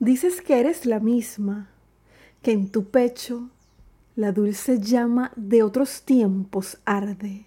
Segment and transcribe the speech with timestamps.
[0.00, 1.68] Dices que eres la misma,
[2.40, 3.50] que en tu pecho
[4.16, 7.44] la dulce llama de otros tiempos arde,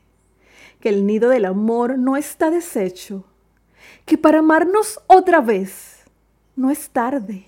[0.79, 3.25] que el nido del amor no está deshecho,
[4.05, 6.03] que para amarnos otra vez
[6.55, 7.47] no es tarde.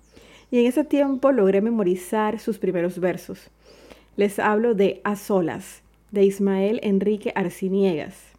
[0.50, 3.50] y en ese tiempo logré memorizar sus primeros versos.
[4.16, 8.35] Les hablo de A Solas, de Ismael Enrique Arciniegas.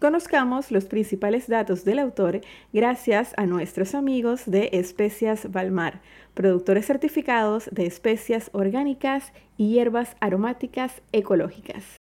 [0.00, 2.40] Conozcamos los principales datos del autor
[2.72, 6.00] gracias a nuestros amigos de Especias Balmar,
[6.34, 11.96] productores certificados de especias orgánicas y hierbas aromáticas ecológicas.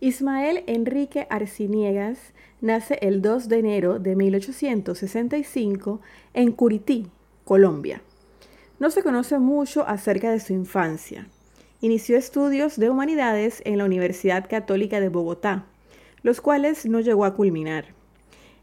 [0.00, 2.18] Ismael Enrique Arciniegas
[2.60, 6.00] nace el 2 de enero de 1865
[6.34, 7.06] en Curití,
[7.44, 8.02] Colombia.
[8.80, 11.28] No se conoce mucho acerca de su infancia.
[11.80, 15.66] Inició estudios de humanidades en la Universidad Católica de Bogotá,
[16.24, 17.94] los cuales no llegó a culminar,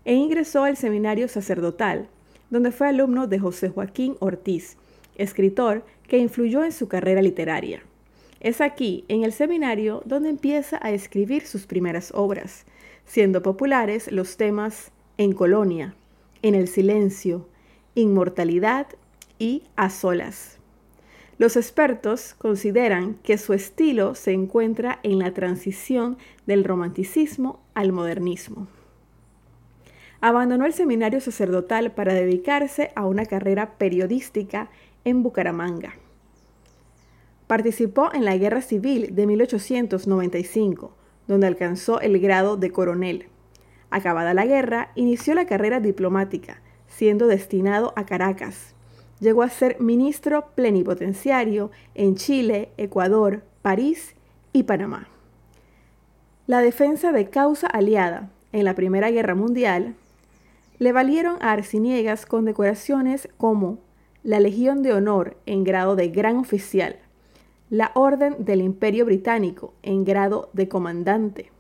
[0.04, 2.10] e ingresó al seminario sacerdotal,
[2.50, 4.78] donde fue alumno de José Joaquín Ortiz,
[5.16, 7.84] escritor que influyó en su carrera literaria.
[8.40, 12.66] Es aquí, en el seminario, donde empieza a escribir sus primeras obras,
[13.06, 15.94] siendo populares los temas En Colonia,
[16.42, 17.48] En el Silencio,
[17.94, 18.88] Inmortalidad
[19.38, 20.61] y A Solas.
[21.42, 28.68] Los expertos consideran que su estilo se encuentra en la transición del romanticismo al modernismo
[30.22, 34.70] abandonó el seminario sacerdotal para dedicarse a una carrera periodística
[35.04, 35.96] en Bucaramanga.
[37.48, 40.96] Participó en la Guerra Civil de 1895,
[41.28, 43.26] donde alcanzó el grado de coronel.
[43.90, 48.76] Acabada la guerra, inició la carrera diplomática, siendo destinado a Caracas.
[49.22, 54.16] Llegó a ser ministro plenipotenciario en Chile, Ecuador, París
[54.52, 55.08] y Panamá.
[56.48, 59.94] La defensa de causa aliada en la Primera Guerra Mundial
[60.80, 63.78] le valieron a Arciniegas condecoraciones como
[64.24, 66.98] la Legión de Honor en grado de Gran Oficial,
[67.70, 71.52] la Orden del Imperio Británico en grado de Comandante,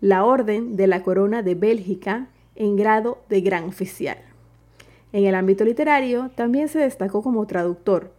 [0.00, 4.18] la Orden de la Corona de Bélgica en grado de Gran Oficial.
[5.12, 8.12] En el ámbito literario también se destacó como traductor,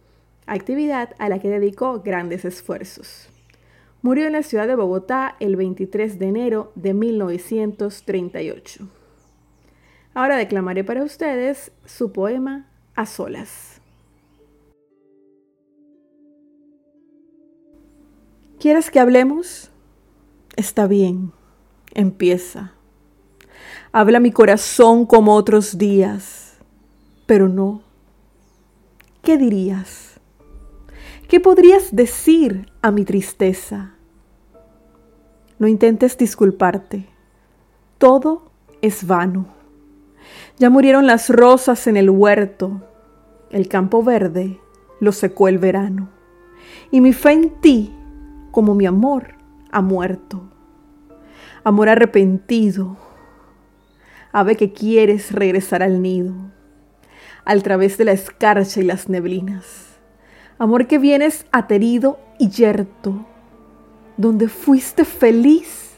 [0.46, 3.28] actividad a la que dedicó grandes esfuerzos.
[4.02, 8.86] Murió en la ciudad de Bogotá el 23 de enero de 1938.
[10.12, 13.80] Ahora declamaré para ustedes su poema A solas.
[18.60, 19.70] ¿Quieres que hablemos?
[20.56, 21.32] Está bien,
[21.94, 22.74] empieza.
[23.90, 26.43] Habla mi corazón como otros días,
[27.26, 27.82] pero no.
[29.22, 30.20] ¿Qué dirías?
[31.28, 33.94] ¿Qué podrías decir a mi tristeza?
[35.58, 37.08] No intentes disculparte.
[37.98, 38.50] Todo
[38.82, 39.46] es vano.
[40.58, 42.82] Ya murieron las rosas en el huerto,
[43.50, 44.60] el campo verde
[45.00, 46.08] lo secó el verano,
[46.90, 47.92] y mi fe en ti,
[48.50, 49.34] como mi amor,
[49.70, 50.50] ha muerto.
[51.62, 52.96] Amor arrepentido,
[54.32, 56.34] ave que quieres regresar al nido,
[57.44, 59.64] al través de la escarcha y las neblinas.
[60.58, 63.26] Amor que vienes aterido y yerto,
[64.16, 65.90] donde fuiste feliz,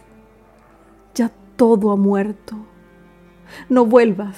[1.15, 2.57] ya todo ha muerto
[3.69, 4.37] no vuelvas.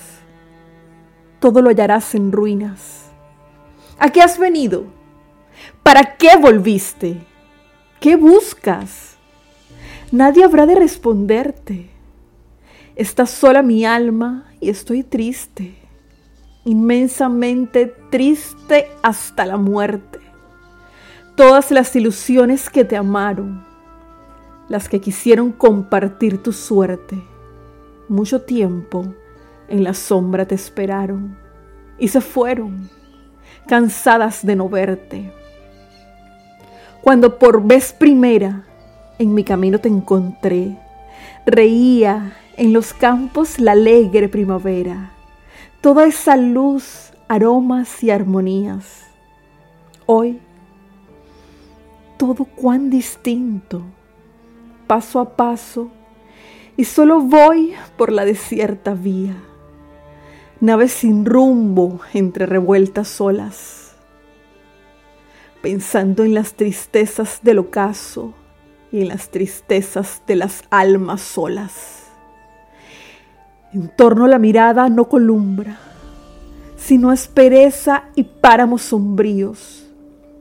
[1.40, 3.06] Todo lo hallarás en ruinas.
[3.98, 4.84] ¿A qué has venido?
[5.82, 7.18] ¿Para qué volviste?
[8.00, 9.16] ¿Qué buscas?
[10.12, 11.90] Nadie habrá de responderte.
[12.96, 15.76] Está sola mi alma y estoy triste,
[16.64, 20.20] inmensamente triste hasta la muerte.
[21.36, 23.64] Todas las ilusiones que te amaron,
[24.68, 27.22] las que quisieron compartir tu suerte,
[28.08, 29.14] mucho tiempo
[29.68, 31.36] en la sombra te esperaron
[31.98, 32.88] y se fueron,
[33.66, 35.32] cansadas de no verte.
[37.02, 38.64] cuando por vez primera
[39.18, 40.76] en mi camino te encontré,
[41.46, 45.12] reía en los campos la alegre primavera,
[45.80, 49.06] toda esa luz, aromas y armonías.
[50.06, 50.40] Hoy,
[52.16, 53.82] todo cuán distinto,
[54.86, 55.90] paso a paso,
[56.76, 59.36] y solo voy por la desierta vía,
[60.60, 63.94] nave sin rumbo entre revueltas olas,
[65.60, 68.32] pensando en las tristezas del ocaso
[68.90, 71.97] y en las tristezas de las almas solas.
[73.72, 75.78] En torno la mirada no columbra,
[76.76, 79.86] sino aspereza y páramos sombríos.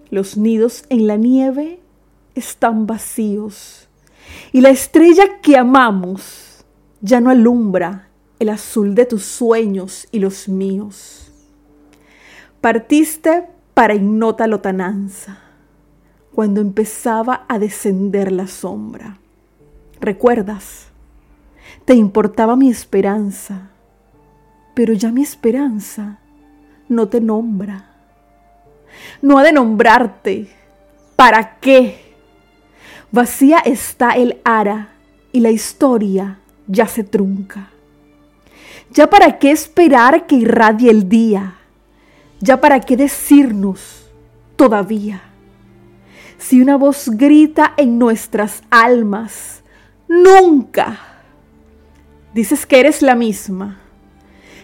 [0.10, 1.80] Los nidos en la nieve
[2.36, 3.90] están vacíos
[4.52, 6.64] y la estrella que amamos
[7.02, 8.08] ya no alumbra
[8.40, 11.32] el azul de tus sueños y los míos.
[12.62, 15.40] Partiste para ignota lotananza
[16.34, 19.20] cuando empezaba a descender la sombra.
[20.00, 20.87] ¿Recuerdas?
[21.88, 23.70] Te importaba mi esperanza,
[24.76, 26.20] pero ya mi esperanza
[26.90, 27.90] no te nombra.
[29.22, 30.50] No ha de nombrarte.
[31.16, 32.14] ¿Para qué?
[33.12, 34.90] Vacía está el ara
[35.32, 37.70] y la historia ya se trunca.
[38.92, 41.56] ¿Ya para qué esperar que irradie el día?
[42.42, 44.06] ¿Ya para qué decirnos
[44.58, 45.24] todavía?
[46.38, 49.64] si una voz grita en nuestras almas,
[50.08, 51.17] nunca.
[52.34, 53.80] Dices que eres la misma,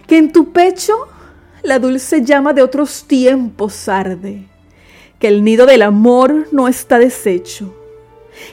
[0.08, 1.08] que en tu pecho
[1.62, 4.48] la dulce llama de otros tiempos arde,
[5.20, 7.74] que el nido del amor no está deshecho,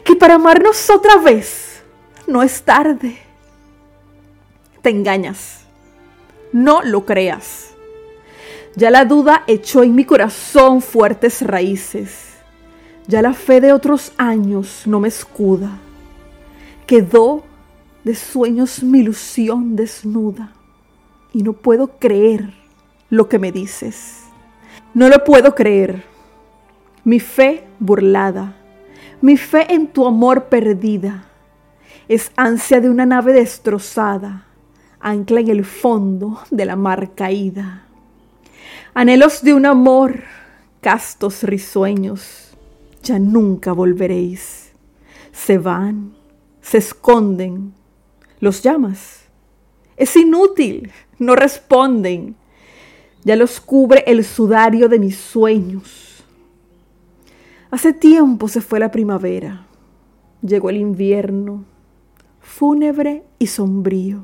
[0.05, 1.83] que para amarnos otra vez
[2.27, 3.19] no es tarde.
[4.83, 5.61] Te engañas,
[6.53, 7.71] no lo creas.
[8.77, 12.31] Ya la duda echó en mi corazón fuertes raíces
[13.11, 15.79] ya la fe de otros años no me escuda.
[16.87, 17.43] Quedó
[18.05, 20.53] de sueños mi ilusión desnuda
[21.33, 22.53] y no puedo creer
[23.09, 24.25] lo que me dices.
[24.95, 26.05] No lo puedo creer.
[27.05, 28.57] Mi fe burlada,
[29.21, 31.25] mi fe en tu amor perdida,
[32.09, 34.47] es ansia de una nave destrozada,
[34.99, 37.87] ancla en el fondo de la mar caída.
[38.93, 40.25] Anhelos de un amor,
[40.81, 42.51] castos risueños
[43.03, 44.73] ya nunca volveréis.
[45.33, 46.13] Se van,
[46.61, 47.73] se esconden,
[48.41, 49.21] los llamas.
[49.97, 52.37] Es inútil, no responden.
[53.23, 56.25] Ya los cubre el sudario de mis sueños.
[57.71, 59.67] Hace tiempo se fue la primavera.
[60.43, 61.65] Llegó el invierno,
[62.41, 64.23] fúnebre y sombrío.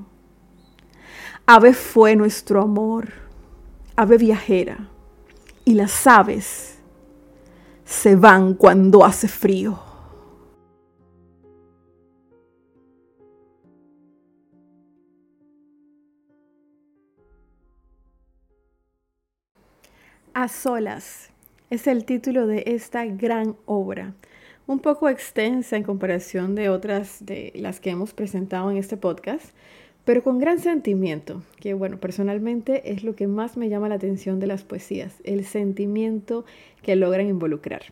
[1.45, 3.11] Ave fue nuestro amor,
[3.95, 4.89] ave viajera,
[5.65, 6.79] y las aves
[7.85, 9.79] se van cuando hace frío.
[20.39, 21.31] A solas
[21.71, 24.13] es el título de esta gran obra,
[24.67, 29.57] un poco extensa en comparación de otras de las que hemos presentado en este podcast,
[30.05, 34.39] pero con gran sentimiento, que bueno, personalmente es lo que más me llama la atención
[34.39, 36.45] de las poesías, el sentimiento
[36.83, 37.85] que logran involucrar.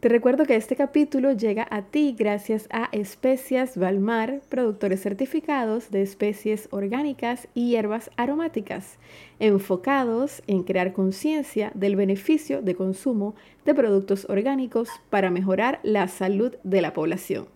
[0.00, 6.02] Te recuerdo que este capítulo llega a ti gracias a Especias Valmar, productores certificados de
[6.02, 9.00] especies orgánicas y hierbas aromáticas,
[9.40, 16.54] enfocados en crear conciencia del beneficio de consumo de productos orgánicos para mejorar la salud
[16.62, 17.48] de la población.